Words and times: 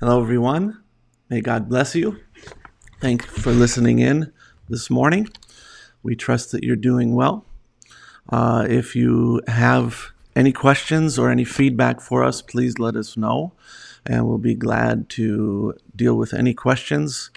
Hello, 0.00 0.18
everyone. 0.22 0.82
May 1.28 1.42
God 1.42 1.68
bless 1.68 1.94
you. 1.94 2.20
Thank 3.02 3.26
you 3.26 3.28
for 3.32 3.52
listening 3.52 3.98
in 3.98 4.32
this 4.66 4.88
morning. 4.88 5.28
We 6.02 6.16
trust 6.16 6.52
that 6.52 6.64
you're 6.64 6.74
doing 6.74 7.14
well. 7.14 7.44
Uh, 8.30 8.64
if 8.66 8.96
you 8.96 9.42
have 9.46 10.12
any 10.34 10.52
questions 10.52 11.18
or 11.18 11.30
any 11.30 11.44
feedback 11.44 12.00
for 12.00 12.24
us, 12.24 12.40
please 12.40 12.78
let 12.78 12.96
us 12.96 13.18
know, 13.18 13.52
and 14.06 14.26
we'll 14.26 14.38
be 14.38 14.54
glad 14.54 15.10
to 15.10 15.74
deal 15.94 16.14
with 16.14 16.32
any 16.32 16.54
questions, 16.54 17.30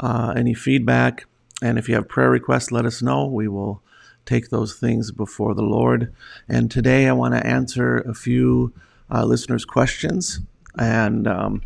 uh, 0.00 0.32
any 0.34 0.54
feedback. 0.54 1.24
And 1.62 1.78
if 1.78 1.88
you 1.88 1.94
have 1.94 2.08
prayer 2.08 2.30
requests, 2.30 2.72
let 2.72 2.84
us 2.84 3.00
know. 3.00 3.26
We 3.26 3.46
will 3.46 3.80
take 4.26 4.48
those 4.48 4.74
things 4.74 5.12
before 5.12 5.54
the 5.54 5.62
Lord. 5.62 6.12
And 6.48 6.68
today 6.68 7.06
I 7.06 7.12
want 7.12 7.34
to 7.34 7.46
answer 7.46 7.98
a 7.98 8.12
few 8.12 8.72
uh, 9.08 9.24
listeners' 9.24 9.64
questions. 9.64 10.40
And 10.76 11.26
um, 11.26 11.62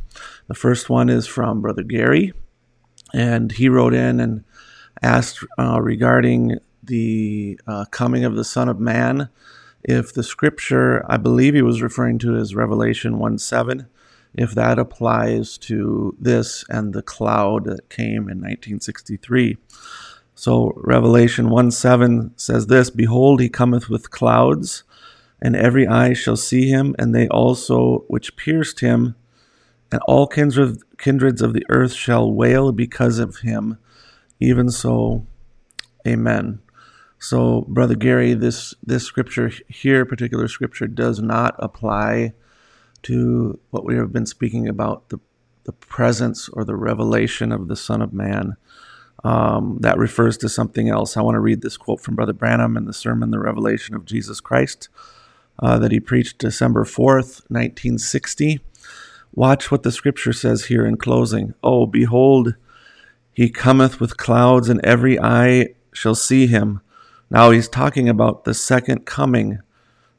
the 0.48 0.54
first 0.54 0.88
one 0.88 1.08
is 1.08 1.26
from 1.26 1.60
Brother 1.60 1.82
Gary. 1.82 2.32
And 3.14 3.52
he 3.52 3.68
wrote 3.68 3.94
in 3.94 4.20
and 4.20 4.44
asked 5.02 5.44
uh, 5.58 5.80
regarding 5.80 6.58
the 6.82 7.58
uh, 7.66 7.84
coming 7.90 8.24
of 8.24 8.36
the 8.36 8.44
Son 8.44 8.68
of 8.68 8.80
Man 8.80 9.28
if 9.84 10.12
the 10.12 10.22
scripture, 10.22 11.04
I 11.10 11.16
believe 11.16 11.54
he 11.54 11.62
was 11.62 11.82
referring 11.82 12.18
to 12.20 12.36
as 12.36 12.54
Revelation 12.54 13.18
1 13.18 13.38
7, 13.38 13.86
if 14.34 14.52
that 14.52 14.78
applies 14.78 15.58
to 15.58 16.16
this 16.18 16.64
and 16.68 16.92
the 16.92 17.02
cloud 17.02 17.64
that 17.64 17.88
came 17.88 18.28
in 18.28 18.38
1963. 18.40 19.58
So 20.34 20.72
Revelation 20.76 21.50
1 21.50 21.70
7 21.70 22.32
says 22.36 22.68
this 22.68 22.90
Behold, 22.90 23.40
he 23.40 23.48
cometh 23.48 23.88
with 23.88 24.10
clouds, 24.10 24.84
and 25.42 25.56
every 25.56 25.88
eye 25.88 26.12
shall 26.12 26.36
see 26.36 26.68
him, 26.68 26.94
and 27.00 27.12
they 27.12 27.26
also 27.26 28.04
which 28.06 28.36
pierced 28.36 28.78
him, 28.78 29.16
and 29.90 30.00
all 30.06 30.28
kindreds 30.28 31.42
of 31.42 31.52
the 31.52 31.66
earth 31.68 31.92
shall 31.92 32.32
wail 32.32 32.70
because 32.70 33.18
of 33.18 33.38
him. 33.38 33.76
Even 34.38 34.70
so, 34.70 35.26
amen. 36.06 36.60
So, 37.18 37.62
Brother 37.68 37.96
Gary, 37.96 38.34
this, 38.34 38.72
this 38.84 39.04
scripture 39.04 39.50
here, 39.68 40.04
particular 40.04 40.46
scripture, 40.46 40.86
does 40.86 41.20
not 41.20 41.56
apply 41.58 42.34
to 43.02 43.58
what 43.70 43.84
we 43.84 43.96
have 43.96 44.12
been 44.12 44.26
speaking 44.26 44.68
about 44.68 45.08
the, 45.08 45.18
the 45.64 45.72
presence 45.72 46.48
or 46.50 46.64
the 46.64 46.76
revelation 46.76 47.50
of 47.50 47.66
the 47.66 47.76
Son 47.76 48.00
of 48.00 48.12
Man. 48.12 48.56
Um, 49.24 49.78
that 49.80 49.98
refers 49.98 50.36
to 50.38 50.48
something 50.48 50.88
else. 50.88 51.16
I 51.16 51.22
want 51.22 51.36
to 51.36 51.40
read 51.40 51.62
this 51.62 51.76
quote 51.76 52.00
from 52.00 52.16
Brother 52.16 52.32
Branham 52.32 52.76
in 52.76 52.86
the 52.86 52.92
sermon, 52.92 53.30
The 53.30 53.38
Revelation 53.38 53.94
of 53.94 54.04
Jesus 54.04 54.40
Christ 54.40 54.88
uh, 55.62 55.78
that 55.78 55.92
he 55.92 56.00
preached 56.00 56.38
December 56.38 56.84
4th, 56.84 57.40
1960. 57.48 58.60
Watch 59.32 59.70
what 59.70 59.84
the 59.84 59.92
scripture 59.92 60.32
says 60.32 60.66
here 60.66 60.84
in 60.84 60.96
closing. 60.96 61.54
Oh, 61.62 61.86
behold, 61.86 62.56
he 63.32 63.48
cometh 63.48 64.00
with 64.00 64.16
clouds, 64.16 64.68
and 64.68 64.84
every 64.84 65.18
eye 65.18 65.74
shall 65.92 66.16
see 66.16 66.48
him. 66.48 66.80
Now 67.30 67.50
he's 67.50 67.68
talking 67.68 68.08
about 68.08 68.44
the 68.44 68.52
second 68.52 69.06
coming, 69.06 69.60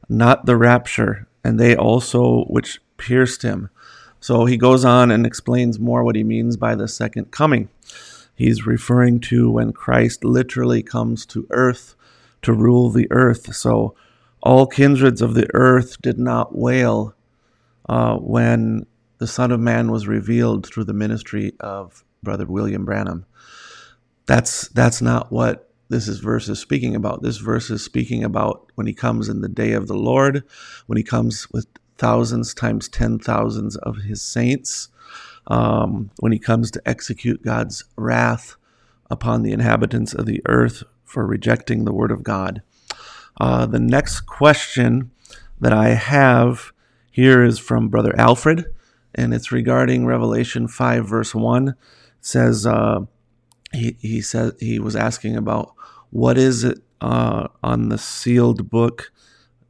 not 0.08 0.46
the 0.46 0.56
rapture, 0.56 1.28
and 1.44 1.60
they 1.60 1.76
also 1.76 2.44
which 2.46 2.80
pierced 2.96 3.42
him. 3.42 3.68
So 4.18 4.46
he 4.46 4.56
goes 4.56 4.84
on 4.84 5.10
and 5.10 5.26
explains 5.26 5.78
more 5.78 6.02
what 6.02 6.16
he 6.16 6.24
means 6.24 6.56
by 6.56 6.74
the 6.74 6.88
second 6.88 7.30
coming. 7.30 7.68
He's 8.34 8.66
referring 8.66 9.20
to 9.20 9.50
when 9.50 9.72
Christ 9.72 10.24
literally 10.24 10.82
comes 10.82 11.26
to 11.26 11.46
earth 11.50 11.94
to 12.42 12.52
rule 12.52 12.90
the 12.90 13.06
earth. 13.12 13.54
So 13.54 13.94
all 14.44 14.68
kindreds 14.68 15.22
of 15.22 15.34
the 15.34 15.48
earth 15.54 16.02
did 16.02 16.20
not 16.20 16.56
wail 16.56 17.14
uh, 17.88 18.16
when 18.16 18.86
the 19.18 19.26
Son 19.26 19.52
of 19.52 19.60
Man 19.60 19.90
was 19.90 20.06
revealed 20.08 20.66
through 20.66 20.84
the 20.84 20.94
ministry 20.94 21.52
of 21.60 22.04
Brother 22.22 22.46
William 22.46 22.84
Branham. 22.84 23.26
That's 24.26 24.68
that's 24.68 25.02
not 25.02 25.32
what 25.32 25.70
this 25.88 26.08
is 26.08 26.20
verse 26.20 26.48
is 26.48 26.60
speaking 26.60 26.94
about. 26.94 27.22
This 27.22 27.38
verse 27.38 27.70
is 27.70 27.84
speaking 27.84 28.24
about 28.24 28.70
when 28.76 28.86
he 28.86 28.94
comes 28.94 29.28
in 29.28 29.40
the 29.42 29.48
day 29.48 29.72
of 29.72 29.88
the 29.88 29.96
Lord, 29.96 30.44
when 30.86 30.98
he 30.98 31.04
comes 31.04 31.50
with 31.50 31.66
thousands 31.98 32.54
times 32.54 32.88
ten 32.88 33.18
thousands 33.18 33.76
of 33.78 33.98
his 33.98 34.22
saints, 34.22 34.88
um, 35.48 36.10
when 36.20 36.32
he 36.32 36.38
comes 36.38 36.70
to 36.72 36.82
execute 36.86 37.42
God's 37.44 37.84
wrath 37.96 38.56
upon 39.10 39.42
the 39.42 39.52
inhabitants 39.52 40.14
of 40.14 40.26
the 40.26 40.42
earth 40.46 40.84
for 41.04 41.26
rejecting 41.26 41.84
the 41.84 41.94
word 41.94 42.12
of 42.12 42.22
God. 42.24 42.62
Uh, 43.40 43.66
the 43.66 43.80
next 43.80 44.20
question 44.22 45.10
that 45.60 45.72
I 45.72 45.90
have 45.90 46.72
here 47.10 47.44
is 47.44 47.58
from 47.58 47.88
Brother 47.88 48.14
Alfred, 48.18 48.66
and 49.14 49.32
it's 49.32 49.52
regarding 49.52 50.06
Revelation 50.06 50.68
5, 50.68 51.08
verse 51.08 51.34
1. 51.34 51.68
It 51.68 51.74
says, 52.20 52.66
uh, 52.66 53.00
he, 53.72 53.96
he 54.00 54.20
said 54.20 54.54
he 54.60 54.78
was 54.78 54.96
asking 54.96 55.36
about 55.36 55.74
what 56.10 56.38
is 56.38 56.64
it 56.64 56.78
uh, 57.00 57.48
on 57.62 57.88
the 57.88 57.98
sealed 57.98 58.70
book 58.70 59.12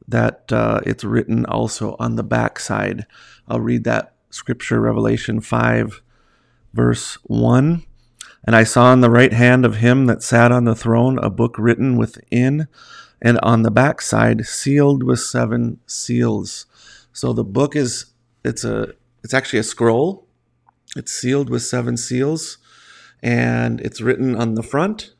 that 0.07 0.51
uh, 0.51 0.81
it's 0.85 1.03
written 1.03 1.45
also 1.45 1.95
on 1.99 2.15
the 2.15 2.23
backside. 2.23 3.05
I'll 3.47 3.59
read 3.59 3.83
that 3.85 4.13
scripture, 4.29 4.79
Revelation 4.79 5.41
5, 5.41 6.01
verse 6.73 7.15
1. 7.23 7.83
And 8.45 8.55
I 8.55 8.63
saw 8.63 8.85
on 8.85 9.01
the 9.01 9.09
right 9.09 9.33
hand 9.33 9.65
of 9.65 9.77
him 9.77 10.05
that 10.05 10.21
sat 10.21 10.51
on 10.51 10.65
the 10.65 10.75
throne 10.75 11.17
a 11.19 11.31
book 11.31 11.55
written 11.57 11.97
within 11.97 12.67
and 13.21 13.39
on 13.39 13.63
the 13.63 13.71
backside 13.71 14.45
sealed 14.45 15.03
with 15.03 15.19
seven 15.19 15.79
seals. 15.87 16.65
So 17.13 17.33
the 17.33 17.43
book 17.43 17.75
is 17.75 18.05
it's 18.43 18.63
a 18.63 18.93
it's 19.23 19.33
actually 19.33 19.59
a 19.59 19.63
scroll. 19.63 20.27
It's 20.95 21.11
sealed 21.11 21.49
with 21.49 21.63
seven 21.63 21.97
seals 21.97 22.57
and 23.21 23.81
it's 23.81 24.01
written 24.01 24.35
on 24.35 24.55
the 24.55 24.63
front 24.63 25.13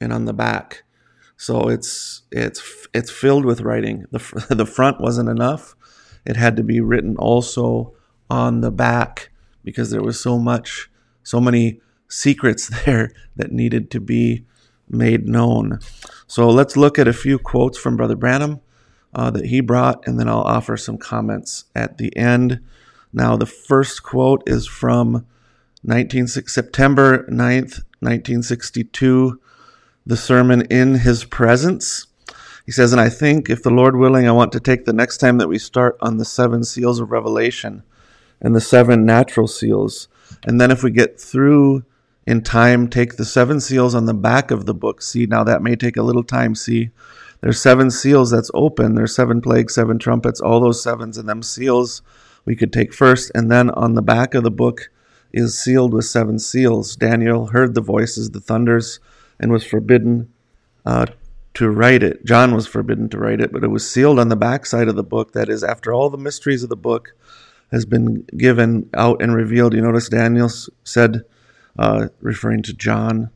and 0.00 0.12
on 0.12 0.24
the 0.24 0.32
back. 0.32 0.82
So 1.36 1.68
it's 1.68 2.22
it's 2.30 2.88
it's 2.92 3.10
filled 3.10 3.44
with 3.44 3.60
writing. 3.60 4.06
The 4.10 4.46
the 4.54 4.66
front 4.66 5.00
wasn't 5.00 5.28
enough. 5.28 5.74
It 6.24 6.36
had 6.36 6.56
to 6.56 6.62
be 6.62 6.80
written 6.80 7.16
also 7.16 7.94
on 8.30 8.60
the 8.60 8.70
back 8.70 9.30
because 9.64 9.90
there 9.90 10.02
was 10.02 10.20
so 10.20 10.38
much 10.38 10.90
so 11.22 11.40
many 11.40 11.80
secrets 12.08 12.68
there 12.84 13.12
that 13.36 13.52
needed 13.52 13.90
to 13.92 14.00
be 14.00 14.44
made 14.92 15.26
known. 15.26 15.80
So 16.26 16.48
let's 16.48 16.76
look 16.76 16.98
at 16.98 17.08
a 17.08 17.12
few 17.12 17.38
quotes 17.38 17.78
from 17.78 17.96
Brother 17.96 18.16
Branham 18.16 18.60
uh, 19.14 19.30
that 19.30 19.46
he 19.46 19.60
brought, 19.60 20.06
and 20.06 20.18
then 20.18 20.28
I'll 20.28 20.42
offer 20.42 20.76
some 20.76 20.98
comments 20.98 21.64
at 21.74 21.98
the 21.98 22.16
end. 22.16 22.60
Now, 23.12 23.36
the 23.36 23.46
first 23.46 24.02
quote 24.02 24.42
is 24.46 24.66
from 24.66 25.26
19, 25.84 26.26
September 26.28 27.24
9th, 27.24 27.82
1962, 28.00 29.40
the 30.06 30.16
sermon 30.16 30.62
In 30.62 30.96
His 30.96 31.24
Presence. 31.24 32.06
He 32.64 32.72
says, 32.72 32.92
And 32.92 33.00
I 33.00 33.08
think, 33.08 33.50
if 33.50 33.62
the 33.62 33.70
Lord 33.70 33.96
willing, 33.96 34.26
I 34.26 34.32
want 34.32 34.52
to 34.52 34.60
take 34.60 34.84
the 34.84 34.92
next 34.92 35.18
time 35.18 35.38
that 35.38 35.48
we 35.48 35.58
start 35.58 35.96
on 36.00 36.16
the 36.16 36.24
seven 36.24 36.64
seals 36.64 37.00
of 37.00 37.10
Revelation 37.10 37.82
and 38.40 38.54
the 38.54 38.60
seven 38.60 39.04
natural 39.04 39.46
seals. 39.46 40.08
And 40.44 40.60
then 40.60 40.70
if 40.70 40.82
we 40.82 40.90
get 40.90 41.20
through 41.20 41.84
in 42.26 42.42
time 42.42 42.88
take 42.88 43.16
the 43.16 43.24
seven 43.24 43.60
seals 43.60 43.94
on 43.94 44.06
the 44.06 44.14
back 44.14 44.50
of 44.50 44.66
the 44.66 44.74
book. 44.74 45.02
See, 45.02 45.26
now 45.26 45.44
that 45.44 45.62
may 45.62 45.76
take 45.76 45.96
a 45.96 46.02
little 46.02 46.22
time. 46.22 46.54
See, 46.54 46.90
there's 47.40 47.60
seven 47.60 47.90
seals 47.90 48.30
that's 48.30 48.50
open. 48.54 48.94
There's 48.94 49.14
seven 49.14 49.40
plagues, 49.40 49.74
seven 49.74 49.98
trumpets, 49.98 50.40
all 50.40 50.60
those 50.60 50.82
sevens 50.82 51.18
and 51.18 51.28
them 51.28 51.42
seals 51.42 52.02
we 52.44 52.56
could 52.56 52.72
take 52.72 52.92
first. 52.94 53.32
And 53.34 53.50
then 53.50 53.70
on 53.70 53.94
the 53.94 54.02
back 54.02 54.34
of 54.34 54.44
the 54.44 54.50
book 54.50 54.90
is 55.32 55.58
sealed 55.58 55.92
with 55.92 56.04
seven 56.04 56.38
seals. 56.38 56.96
Daniel 56.96 57.46
heard 57.46 57.74
the 57.74 57.80
voices, 57.80 58.30
the 58.30 58.40
thunders, 58.40 59.00
and 59.40 59.50
was 59.50 59.64
forbidden 59.64 60.32
uh, 60.84 61.06
to 61.54 61.70
write 61.70 62.02
it. 62.02 62.24
John 62.24 62.54
was 62.54 62.66
forbidden 62.66 63.08
to 63.10 63.18
write 63.18 63.40
it, 63.40 63.52
but 63.52 63.64
it 63.64 63.68
was 63.68 63.88
sealed 63.90 64.18
on 64.18 64.28
the 64.28 64.36
back 64.36 64.66
side 64.66 64.88
of 64.88 64.96
the 64.96 65.02
book. 65.02 65.32
That 65.32 65.48
is, 65.48 65.64
after 65.64 65.92
all 65.92 66.10
the 66.10 66.18
mysteries 66.18 66.62
of 66.62 66.68
the 66.68 66.76
book 66.76 67.14
has 67.70 67.86
been 67.86 68.22
given 68.36 68.88
out 68.94 69.22
and 69.22 69.34
revealed. 69.34 69.74
You 69.74 69.80
notice 69.80 70.08
Daniel 70.08 70.50
said, 70.84 71.22
uh, 71.78 72.08
referring 72.20 72.62
to 72.64 72.72
John, 72.72 73.30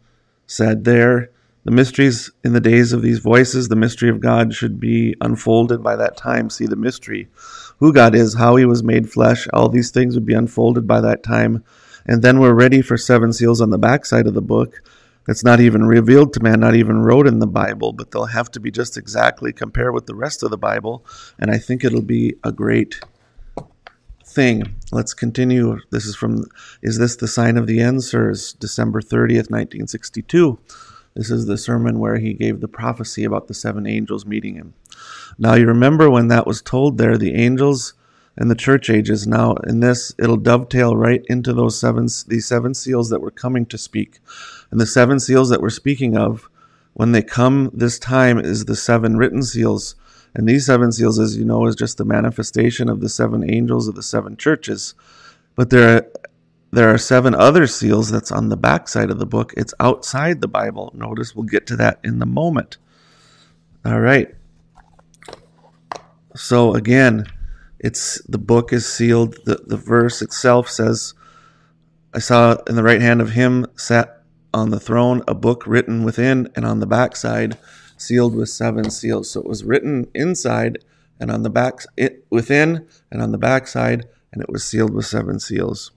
said 0.47 0.85
there, 0.85 1.31
the 1.65 1.73
mysteries 1.73 2.31
in 2.45 2.53
the 2.53 2.61
days 2.61 2.93
of 2.93 3.03
these 3.03 3.19
voices, 3.19 3.69
the 3.69 3.75
mystery 3.75 4.09
of 4.09 4.21
God 4.21 4.55
should 4.55 4.79
be 4.79 5.17
unfolded 5.21 5.83
by 5.83 5.97
that 5.97 6.17
time. 6.17 6.49
See 6.49 6.67
the 6.67 6.77
mystery, 6.77 7.27
who 7.81 7.93
God 7.93 8.15
is, 8.15 8.35
how 8.35 8.55
he 8.55 8.65
was 8.65 8.85
made 8.85 9.11
flesh, 9.11 9.49
all 9.53 9.69
these 9.69 9.91
things 9.91 10.15
would 10.15 10.27
be 10.27 10.35
unfolded 10.35 10.87
by 10.87 11.01
that 11.01 11.25
time. 11.25 11.65
And 12.07 12.23
then 12.23 12.39
we're 12.39 12.55
ready 12.55 12.83
for 12.83 12.97
seven 12.97 13.33
seals 13.33 13.61
on 13.61 13.71
the 13.71 13.79
backside 13.79 14.29
of 14.29 14.35
the 14.35 14.41
book. 14.43 14.81
That's 15.27 15.43
not 15.43 15.59
even 15.59 15.85
revealed 15.85 16.33
to 16.35 16.41
man, 16.41 16.61
not 16.61 16.77
even 16.77 17.03
wrote 17.03 17.27
in 17.27 17.41
the 17.41 17.49
Bible, 17.49 17.93
but 17.93 18.13
they'll 18.13 18.27
have 18.27 18.51
to 18.53 18.61
be 18.61 18.71
just 18.71 18.97
exactly 18.97 19.53
compared 19.53 19.93
with 19.93 20.07
the 20.07 20.15
rest 20.15 20.45
of 20.45 20.51
the 20.51 20.57
Bible. 20.57 21.05
And 21.37 21.51
I 21.51 21.59
think 21.59 21.83
it'll 21.83 22.01
be 22.01 22.37
a 22.45 22.53
great 22.53 23.01
thing. 24.27 24.75
Let's 24.93 25.15
continue. 25.15 25.79
This 25.91 26.05
is 26.05 26.17
from 26.17 26.45
Is 26.83 26.99
This 26.99 27.17
the 27.17 27.29
Sign 27.29 27.57
of 27.57 27.67
the 27.67 27.81
End, 27.81 28.03
sirs? 28.05 28.53
December 28.55 29.01
30th, 29.01 29.51
1962. 29.51 30.59
This 31.15 31.31
is 31.31 31.47
the 31.47 31.57
sermon 31.57 31.99
where 31.99 32.19
he 32.19 32.35
gave 32.35 32.61
the 32.61 32.69
prophecy 32.69 33.25
about 33.25 33.49
the 33.49 33.55
seven 33.55 33.87
angels 33.87 34.27
meeting 34.27 34.57
him. 34.57 34.75
Now, 35.39 35.55
you 35.55 35.67
remember 35.67 36.11
when 36.11 36.29
that 36.29 36.47
was 36.47 36.61
told 36.61 36.99
there, 36.99 37.17
the 37.17 37.35
angels 37.35 37.95
and 38.37 38.51
the 38.51 38.55
church 38.55 38.91
ages. 38.91 39.27
Now, 39.27 39.55
in 39.67 39.81
this, 39.81 40.15
it'll 40.19 40.37
dovetail 40.37 40.97
right 40.97 41.23
into 41.27 41.55
those 41.55 41.81
seven, 41.81 42.09
these 42.27 42.47
seven 42.47 42.75
seals 42.75 43.09
that 43.09 43.23
we're 43.23 43.31
coming 43.31 43.65
to 43.67 43.79
speak. 43.79 44.19
And 44.71 44.81
the 44.81 44.87
seven 44.87 45.21
seals 45.21 45.49
that 45.49 45.63
we're 45.63 45.71
speaking 45.71 46.17
of, 46.17 46.51
when 46.93 47.13
they 47.13 47.23
come 47.23 47.71
this 47.73 47.99
time, 47.99 48.39
is 48.39 48.67
the 48.67 48.77
seven 48.77 49.17
written 49.17 49.43
seals. 49.43 49.95
And 50.37 50.47
these 50.47 50.67
seven 50.67 50.93
seals, 50.93 51.19
as 51.19 51.35
you 51.35 51.47
know, 51.47 51.65
is 51.67 51.75
just 51.75 51.97
the 51.97 52.05
manifestation 52.05 52.91
of 52.91 53.01
the 53.01 53.09
seven 53.09 53.51
angels 53.51 53.89
of 53.89 53.95
the 53.95 54.03
seven 54.03 54.37
churches. 54.37 54.95
But 55.55 55.71
there 55.71 55.97
are, 55.97 56.07
there 56.73 56.93
are 56.93 56.99
seven 56.99 57.35
other 57.35 57.67
seals 57.67 58.11
that's 58.11 58.31
on 58.31 58.51
the 58.51 58.57
backside 58.57 59.11
of 59.11 59.19
the 59.19 59.25
book. 59.25 59.55
It's 59.57 59.73
outside 59.81 60.43
the 60.43 60.47
Bible. 60.47 60.93
Notice 60.95 61.35
we'll 61.35 61.47
get 61.47 61.67
to 61.69 61.77
that 61.77 62.01
in 62.05 62.19
the 62.19 62.27
moment. 62.27 62.77
All 63.83 63.99
right. 63.99 64.35
So 66.35 66.75
again, 66.75 67.25
it's 67.79 68.21
the 68.27 68.37
book 68.37 68.75
is 68.75 68.87
sealed. 68.87 69.39
The, 69.47 69.63
the 69.67 69.79
verse 69.79 70.21
itself 70.21 70.69
says, 70.69 71.15
I 72.13 72.19
saw 72.19 72.59
in 72.69 72.77
the 72.77 72.83
right 72.83 73.01
hand 73.01 73.23
of 73.23 73.31
him 73.31 73.67
sat 73.77 74.23
on 74.53 74.69
the 74.69 74.81
throne 74.81 75.23
a 75.27 75.35
book 75.35 75.67
written 75.67 76.05
within 76.05 76.53
and 76.55 76.67
on 76.67 76.81
the 76.81 76.87
backside, 76.87 77.57
sealed 77.97 78.35
with 78.35 78.49
seven 78.49 78.91
seals. 78.91 79.31
So 79.31 79.41
it 79.41 79.47
was 79.47 79.65
written 79.65 80.09
inside 80.15 80.79
and 81.19 81.31
on 81.31 81.43
the 81.43 81.51
back 81.51 81.81
it, 81.97 82.25
within 82.31 82.87
and 83.11 83.23
on 83.23 83.33
the 83.33 83.39
backside, 83.39 84.07
and 84.33 84.43
it 84.43 84.51
was 84.51 84.65
sealed 84.65 84.93
with 84.93 85.07
seven 85.07 85.41
seals. 85.41 85.93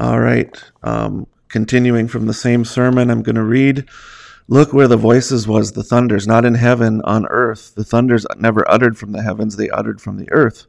All 0.00 0.20
right. 0.20 0.62
Um, 0.82 1.26
continuing 1.48 2.08
from 2.08 2.26
the 2.26 2.34
same 2.34 2.64
sermon, 2.64 3.10
I'm 3.10 3.22
going 3.22 3.36
to 3.36 3.42
read. 3.42 3.88
Look 4.48 4.72
where 4.72 4.88
the 4.88 4.96
voices 4.96 5.46
was, 5.46 5.72
the 5.72 5.84
thunders, 5.84 6.26
not 6.26 6.44
in 6.44 6.54
heaven, 6.54 7.00
on 7.04 7.26
earth. 7.28 7.74
The 7.74 7.84
thunders 7.84 8.26
never 8.36 8.68
uttered 8.70 8.98
from 8.98 9.12
the 9.12 9.22
heavens, 9.22 9.56
they 9.56 9.70
uttered 9.70 10.00
from 10.00 10.16
the 10.16 10.30
earth. 10.32 10.66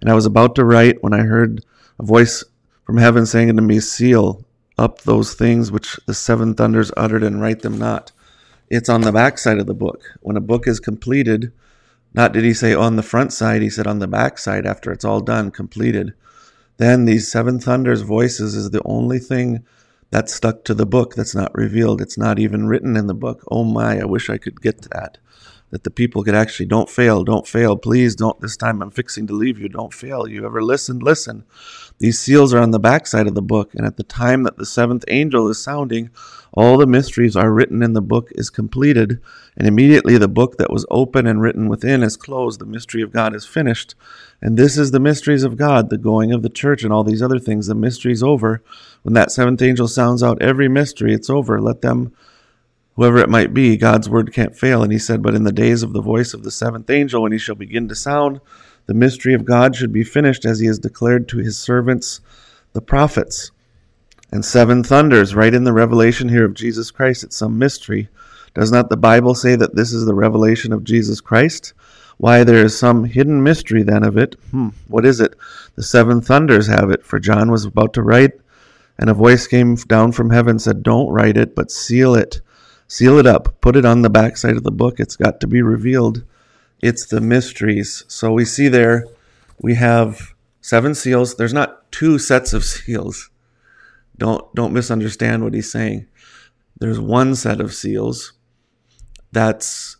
And 0.00 0.10
I 0.10 0.14
was 0.14 0.26
about 0.26 0.54
to 0.56 0.64
write 0.64 1.02
when 1.02 1.14
I 1.14 1.20
heard 1.20 1.64
a 1.98 2.02
voice 2.02 2.42
from 2.84 2.96
heaven 2.96 3.24
saying 3.24 3.48
unto 3.50 3.62
me, 3.62 3.78
Seal 3.78 4.44
up 4.76 5.02
those 5.02 5.34
things 5.34 5.70
which 5.70 6.00
the 6.06 6.14
seven 6.14 6.54
thunders 6.54 6.90
uttered 6.96 7.22
and 7.22 7.40
write 7.40 7.60
them 7.60 7.78
not. 7.78 8.10
It's 8.72 8.88
on 8.88 9.02
the 9.02 9.12
back 9.12 9.36
side 9.36 9.58
of 9.58 9.66
the 9.66 9.74
book. 9.74 10.00
When 10.22 10.38
a 10.38 10.40
book 10.40 10.66
is 10.66 10.80
completed, 10.80 11.52
not 12.14 12.32
did 12.32 12.42
he 12.42 12.54
say 12.54 12.72
on 12.72 12.96
the 12.96 13.02
front 13.02 13.30
side, 13.30 13.60
he 13.60 13.68
said 13.68 13.86
on 13.86 13.98
the 13.98 14.08
back 14.08 14.38
side 14.38 14.64
after 14.64 14.90
it's 14.90 15.04
all 15.04 15.20
done, 15.20 15.50
completed. 15.50 16.14
Then 16.78 17.04
these 17.04 17.30
seven 17.30 17.60
thunders 17.60 18.00
voices 18.00 18.54
is 18.54 18.70
the 18.70 18.80
only 18.86 19.18
thing 19.18 19.62
that's 20.10 20.32
stuck 20.32 20.64
to 20.64 20.72
the 20.72 20.86
book 20.86 21.14
that's 21.14 21.34
not 21.34 21.54
revealed. 21.54 22.00
It's 22.00 22.16
not 22.16 22.38
even 22.38 22.66
written 22.66 22.96
in 22.96 23.08
the 23.08 23.14
book. 23.14 23.44
Oh 23.50 23.62
my, 23.62 24.00
I 24.00 24.06
wish 24.06 24.30
I 24.30 24.38
could 24.38 24.62
get 24.62 24.80
to 24.80 24.88
that 24.88 25.18
that 25.72 25.84
the 25.84 25.90
people 25.90 26.22
could 26.22 26.34
actually 26.34 26.66
don't 26.66 26.90
fail, 26.90 27.24
don't 27.24 27.48
fail, 27.48 27.78
please 27.78 28.14
don't. 28.14 28.38
This 28.42 28.58
time 28.58 28.82
I'm 28.82 28.90
fixing 28.90 29.26
to 29.26 29.32
leave 29.32 29.58
you, 29.58 29.70
don't 29.70 29.92
fail. 29.92 30.28
You 30.28 30.44
ever 30.44 30.62
listen? 30.62 30.98
Listen. 30.98 31.44
These 31.98 32.20
seals 32.20 32.52
are 32.52 32.60
on 32.60 32.72
the 32.72 32.78
backside 32.78 33.26
of 33.26 33.34
the 33.34 33.40
book, 33.40 33.74
and 33.74 33.86
at 33.86 33.96
the 33.96 34.02
time 34.02 34.42
that 34.42 34.58
the 34.58 34.66
seventh 34.66 35.04
angel 35.08 35.48
is 35.48 35.62
sounding, 35.62 36.10
all 36.52 36.76
the 36.76 36.86
mysteries 36.86 37.36
are 37.36 37.50
written 37.50 37.82
in 37.82 37.94
the 37.94 38.02
book 38.02 38.28
is 38.32 38.50
completed, 38.50 39.18
and 39.56 39.66
immediately 39.66 40.18
the 40.18 40.28
book 40.28 40.58
that 40.58 40.70
was 40.70 40.84
open 40.90 41.26
and 41.26 41.40
written 41.40 41.68
within 41.70 42.02
is 42.02 42.18
closed. 42.18 42.60
The 42.60 42.66
mystery 42.66 43.00
of 43.00 43.10
God 43.10 43.34
is 43.34 43.46
finished. 43.46 43.94
And 44.42 44.58
this 44.58 44.76
is 44.76 44.90
the 44.90 45.00
mysteries 45.00 45.42
of 45.42 45.56
God, 45.56 45.88
the 45.88 45.96
going 45.96 46.32
of 46.32 46.42
the 46.42 46.50
church, 46.50 46.84
and 46.84 46.92
all 46.92 47.04
these 47.04 47.22
other 47.22 47.38
things. 47.38 47.66
The 47.66 47.74
mystery's 47.74 48.22
over. 48.22 48.62
When 49.04 49.14
that 49.14 49.32
seventh 49.32 49.62
angel 49.62 49.88
sounds 49.88 50.22
out 50.22 50.42
every 50.42 50.68
mystery, 50.68 51.14
it's 51.14 51.30
over. 51.30 51.62
Let 51.62 51.80
them 51.80 52.12
whoever 52.96 53.18
it 53.18 53.28
might 53.28 53.54
be, 53.54 53.76
God's 53.76 54.08
word 54.08 54.32
can't 54.32 54.56
fail. 54.56 54.82
And 54.82 54.92
he 54.92 54.98
said, 54.98 55.22
But 55.22 55.34
in 55.34 55.44
the 55.44 55.52
days 55.52 55.82
of 55.82 55.92
the 55.92 56.02
voice 56.02 56.34
of 56.34 56.42
the 56.42 56.50
seventh 56.50 56.90
angel, 56.90 57.22
when 57.22 57.32
he 57.32 57.38
shall 57.38 57.54
begin 57.54 57.88
to 57.88 57.94
sound, 57.94 58.40
the 58.86 58.94
mystery 58.94 59.34
of 59.34 59.44
God 59.44 59.76
should 59.76 59.92
be 59.92 60.04
finished 60.04 60.44
as 60.44 60.58
he 60.58 60.66
has 60.66 60.78
declared 60.78 61.28
to 61.28 61.38
his 61.38 61.58
servants, 61.58 62.20
the 62.72 62.82
prophets. 62.82 63.50
And 64.30 64.44
seven 64.44 64.82
thunders, 64.82 65.34
right 65.34 65.52
in 65.52 65.64
the 65.64 65.72
revelation 65.72 66.28
here 66.28 66.44
of 66.44 66.54
Jesus 66.54 66.90
Christ, 66.90 67.22
it's 67.22 67.36
some 67.36 67.58
mystery. 67.58 68.08
Does 68.54 68.72
not 68.72 68.88
the 68.88 68.96
Bible 68.96 69.34
say 69.34 69.56
that 69.56 69.74
this 69.74 69.92
is 69.92 70.04
the 70.04 70.14
revelation 70.14 70.72
of 70.72 70.84
Jesus 70.84 71.20
Christ? 71.20 71.74
Why, 72.18 72.44
there 72.44 72.64
is 72.64 72.78
some 72.78 73.04
hidden 73.04 73.42
mystery 73.42 73.82
then 73.82 74.04
of 74.04 74.16
it. 74.16 74.36
Hmm, 74.50 74.68
what 74.88 75.04
is 75.04 75.20
it? 75.20 75.34
The 75.74 75.82
seven 75.82 76.20
thunders 76.20 76.66
have 76.66 76.90
it, 76.90 77.04
for 77.04 77.18
John 77.18 77.50
was 77.50 77.64
about 77.64 77.94
to 77.94 78.02
write, 78.02 78.32
and 78.98 79.10
a 79.10 79.14
voice 79.14 79.46
came 79.46 79.74
down 79.74 80.12
from 80.12 80.30
heaven 80.30 80.58
said, 80.58 80.82
Don't 80.82 81.10
write 81.10 81.36
it, 81.36 81.54
but 81.54 81.70
seal 81.70 82.14
it 82.14 82.40
Seal 82.92 83.18
it 83.18 83.26
up, 83.26 83.58
put 83.62 83.74
it 83.74 83.86
on 83.86 84.02
the 84.02 84.10
backside 84.10 84.54
of 84.54 84.64
the 84.64 84.70
book. 84.70 85.00
It's 85.00 85.16
got 85.16 85.40
to 85.40 85.46
be 85.46 85.62
revealed. 85.62 86.24
It's 86.82 87.06
the 87.06 87.22
mysteries. 87.22 88.04
So 88.06 88.32
we 88.32 88.44
see 88.44 88.68
there 88.68 89.06
we 89.62 89.76
have 89.76 90.34
seven 90.60 90.94
seals. 90.94 91.36
There's 91.36 91.54
not 91.54 91.90
two 91.90 92.18
sets 92.18 92.52
of 92.52 92.66
seals. 92.66 93.30
Don't 94.18 94.54
don't 94.54 94.74
misunderstand 94.74 95.42
what 95.42 95.54
he's 95.54 95.72
saying. 95.72 96.06
There's 96.80 97.00
one 97.00 97.34
set 97.34 97.62
of 97.62 97.72
seals. 97.72 98.34
That's 99.32 99.96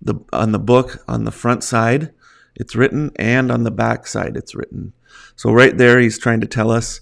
the 0.00 0.14
on 0.32 0.52
the 0.52 0.60
book 0.60 1.02
on 1.08 1.24
the 1.24 1.32
front 1.32 1.64
side 1.64 2.12
it's 2.54 2.76
written 2.76 3.10
and 3.16 3.50
on 3.50 3.64
the 3.64 3.72
back 3.72 4.06
side 4.06 4.36
it's 4.36 4.54
written. 4.54 4.92
So 5.34 5.50
right 5.50 5.76
there 5.76 5.98
he's 5.98 6.20
trying 6.20 6.42
to 6.42 6.46
tell 6.46 6.70
us 6.70 7.00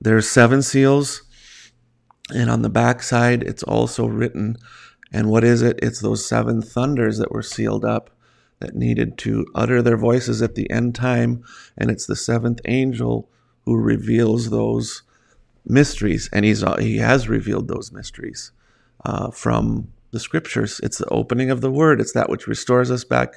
there's 0.00 0.30
seven 0.30 0.62
seals 0.62 1.24
and 2.34 2.50
on 2.50 2.62
the 2.62 2.68
backside, 2.68 3.42
it's 3.42 3.62
also 3.62 4.06
written. 4.06 4.56
And 5.12 5.28
what 5.28 5.44
is 5.44 5.62
it? 5.62 5.78
It's 5.82 6.00
those 6.00 6.26
seven 6.26 6.60
thunders 6.60 7.18
that 7.18 7.32
were 7.32 7.42
sealed 7.42 7.84
up 7.84 8.10
that 8.58 8.74
needed 8.74 9.18
to 9.18 9.46
utter 9.54 9.82
their 9.82 9.96
voices 9.96 10.42
at 10.42 10.54
the 10.54 10.68
end 10.70 10.94
time. 10.94 11.44
And 11.76 11.90
it's 11.90 12.06
the 12.06 12.16
seventh 12.16 12.60
angel 12.64 13.28
who 13.64 13.76
reveals 13.76 14.50
those 14.50 15.02
mysteries. 15.64 16.28
And 16.32 16.44
he's, 16.44 16.64
he 16.78 16.98
has 16.98 17.28
revealed 17.28 17.68
those 17.68 17.92
mysteries 17.92 18.52
uh, 19.04 19.30
from 19.30 19.92
the 20.10 20.20
scriptures. 20.20 20.80
It's 20.82 20.98
the 20.98 21.08
opening 21.08 21.50
of 21.50 21.60
the 21.60 21.70
word, 21.70 22.00
it's 22.00 22.12
that 22.12 22.30
which 22.30 22.46
restores 22.46 22.90
us 22.90 23.04
back 23.04 23.34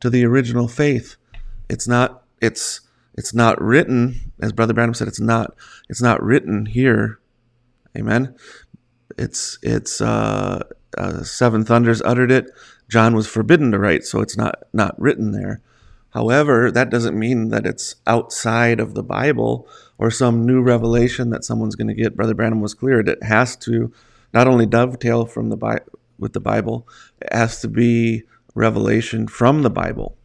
to 0.00 0.08
the 0.08 0.24
original 0.24 0.68
faith. 0.68 1.16
It's 1.68 1.88
not, 1.88 2.22
it's, 2.40 2.80
it's 3.14 3.34
not 3.34 3.60
written, 3.60 4.32
as 4.40 4.52
Brother 4.52 4.74
Branham 4.74 4.94
said, 4.94 5.08
it's 5.08 5.20
not, 5.20 5.54
it's 5.88 6.02
not 6.02 6.22
written 6.22 6.66
here 6.66 7.18
Amen. 7.96 8.34
It's 9.18 9.58
it's 9.62 10.00
uh, 10.00 10.62
uh, 10.96 11.22
seven 11.22 11.64
thunders 11.64 12.02
uttered 12.02 12.30
it. 12.30 12.46
John 12.88 13.14
was 13.14 13.26
forbidden 13.26 13.72
to 13.72 13.78
write, 13.78 14.04
so 14.04 14.20
it's 14.20 14.36
not 14.36 14.56
not 14.72 14.98
written 15.00 15.32
there. 15.32 15.60
However, 16.10 16.70
that 16.70 16.90
doesn't 16.90 17.18
mean 17.18 17.48
that 17.48 17.66
it's 17.66 17.96
outside 18.06 18.80
of 18.80 18.94
the 18.94 19.02
Bible 19.02 19.66
or 19.98 20.10
some 20.10 20.44
new 20.44 20.60
revelation 20.60 21.30
that 21.30 21.44
someone's 21.44 21.76
going 21.76 21.88
to 21.88 21.94
get. 21.94 22.16
Brother 22.16 22.34
Branham 22.34 22.60
was 22.60 22.74
clear; 22.74 23.00
it 23.00 23.22
has 23.22 23.56
to 23.56 23.92
not 24.32 24.46
only 24.48 24.66
dovetail 24.66 25.26
from 25.26 25.50
the 25.50 25.56
Bi- 25.56 25.80
with 26.18 26.32
the 26.32 26.40
Bible, 26.40 26.88
it 27.20 27.32
has 27.32 27.60
to 27.60 27.68
be 27.68 28.22
revelation 28.54 29.26
from 29.26 29.62
the 29.62 29.70
Bible. 29.70 30.16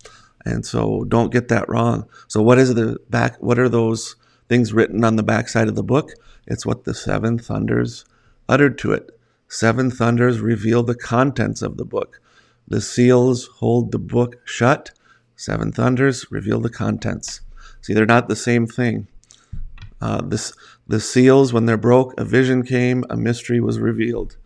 And 0.46 0.66
so, 0.66 1.04
don't 1.04 1.32
get 1.32 1.50
that 1.50 1.68
wrong. 1.68 2.08
So, 2.30 2.42
what 2.42 2.58
is 2.58 2.74
the 2.74 2.98
back? 3.10 3.42
What 3.42 3.60
are 3.60 3.70
those 3.70 4.16
things 4.48 4.74
written 4.74 5.04
on 5.04 5.16
the 5.16 5.24
backside 5.24 5.68
of 5.68 5.76
the 5.76 5.84
book? 5.84 6.12
It's 6.46 6.66
what 6.66 6.84
the 6.84 6.94
seven 6.94 7.38
thunders 7.38 8.06
uttered 8.48 8.78
to 8.80 8.94
it. 8.94 9.12
Seven 9.50 9.92
thunders 9.92 10.40
reveal 10.40 10.84
the 10.84 10.96
contents 10.96 11.62
of 11.62 11.78
the 11.78 11.86
book. 11.86 12.22
The 12.68 12.82
seals 12.82 13.48
hold 13.58 13.92
the 13.92 14.00
book 14.00 14.38
shut. 14.46 14.92
Seven 15.36 15.72
thunders 15.72 16.26
reveal 16.32 16.60
the 16.60 16.70
contents. 16.70 17.42
See, 17.82 17.94
they're 17.94 18.06
not 18.06 18.28
the 18.28 18.36
same 18.36 18.68
thing. 18.68 19.08
Uh, 20.02 20.22
this, 20.22 20.54
the 20.88 21.00
seals, 21.00 21.54
when 21.54 21.66
they're 21.66 21.78
broke, 21.78 22.14
a 22.20 22.26
vision 22.26 22.64
came, 22.64 23.04
a 23.10 23.18
mystery 23.18 23.60
was 23.60 23.80
revealed. 23.80 24.38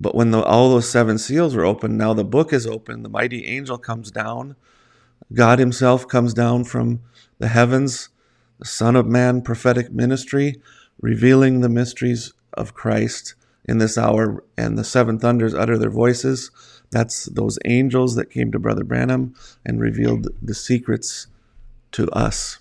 But 0.00 0.14
when 0.14 0.30
the, 0.30 0.42
all 0.42 0.70
those 0.70 0.88
seven 0.88 1.18
seals 1.18 1.54
were 1.54 1.64
opened, 1.64 1.98
now 1.98 2.14
the 2.14 2.24
book 2.24 2.52
is 2.52 2.66
open. 2.66 3.02
The 3.02 3.08
mighty 3.08 3.44
angel 3.44 3.78
comes 3.78 4.10
down. 4.10 4.56
God 5.32 5.58
Himself 5.58 6.08
comes 6.08 6.34
down 6.34 6.64
from 6.64 7.00
the 7.38 7.48
heavens. 7.48 8.08
The 8.60 8.66
Son 8.66 8.94
of 8.94 9.06
Man 9.06 9.40
prophetic 9.40 9.90
ministry 9.90 10.60
revealing 11.00 11.60
the 11.60 11.68
mysteries 11.70 12.34
of 12.52 12.74
Christ 12.74 13.34
in 13.64 13.78
this 13.78 13.96
hour, 13.96 14.44
and 14.56 14.76
the 14.76 14.84
seven 14.84 15.18
thunders 15.18 15.54
utter 15.54 15.78
their 15.78 15.90
voices. 15.90 16.50
That's 16.90 17.24
those 17.24 17.58
angels 17.64 18.16
that 18.16 18.30
came 18.30 18.52
to 18.52 18.58
Brother 18.58 18.84
Branham 18.84 19.34
and 19.64 19.80
revealed 19.80 20.28
the 20.42 20.54
secrets 20.54 21.26
to 21.92 22.08
us. 22.10 22.58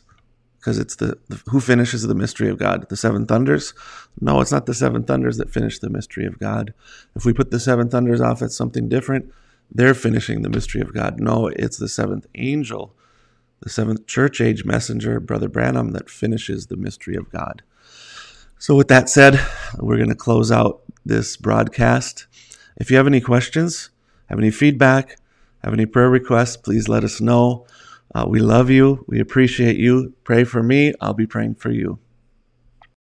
Because 0.57 0.77
it's 0.77 0.95
the, 0.95 1.17
the, 1.27 1.41
who 1.49 1.59
finishes 1.59 2.03
the 2.03 2.15
mystery 2.15 2.49
of 2.49 2.59
God? 2.59 2.87
The 2.89 2.97
seven 2.97 3.25
thunders? 3.25 3.73
No, 4.21 4.39
it's 4.39 4.51
not 4.51 4.65
the 4.67 4.73
seven 4.73 5.03
thunders 5.03 5.37
that 5.37 5.51
finish 5.51 5.79
the 5.79 5.89
mystery 5.89 6.25
of 6.25 6.39
God. 6.39 6.73
If 7.15 7.25
we 7.25 7.33
put 7.33 7.51
the 7.51 7.59
seven 7.59 7.89
thunders 7.89 8.21
off 8.21 8.41
at 8.41 8.51
something 8.51 8.87
different, 8.87 9.33
they're 9.71 9.93
finishing 9.93 10.41
the 10.41 10.49
mystery 10.49 10.81
of 10.81 10.93
God. 10.93 11.19
No, 11.19 11.47
it's 11.47 11.77
the 11.77 11.89
seventh 11.89 12.25
angel, 12.35 12.93
the 13.61 13.69
seventh 13.69 14.07
church 14.07 14.41
age 14.41 14.65
messenger, 14.65 15.19
Brother 15.19 15.49
Branham, 15.49 15.91
that 15.91 16.09
finishes 16.09 16.67
the 16.67 16.77
mystery 16.77 17.15
of 17.15 17.31
God. 17.31 17.61
So, 18.57 18.75
with 18.75 18.87
that 18.89 19.09
said, 19.09 19.39
we're 19.77 19.97
going 19.97 20.09
to 20.09 20.15
close 20.15 20.51
out 20.51 20.81
this 21.05 21.37
broadcast. 21.37 22.27
If 22.77 22.91
you 22.91 22.97
have 22.97 23.07
any 23.07 23.21
questions, 23.21 23.89
have 24.27 24.39
any 24.39 24.51
feedback, 24.51 25.17
have 25.63 25.73
any 25.73 25.85
prayer 25.85 26.09
requests, 26.09 26.57
please 26.57 26.87
let 26.87 27.03
us 27.03 27.21
know. 27.21 27.65
Uh, 28.13 28.25
we 28.27 28.39
love 28.39 28.69
you. 28.69 29.05
We 29.07 29.19
appreciate 29.19 29.77
you. 29.77 30.13
Pray 30.23 30.43
for 30.43 30.63
me. 30.63 30.93
I'll 30.99 31.13
be 31.13 31.27
praying 31.27 31.55
for 31.55 31.71
you. 31.71 31.99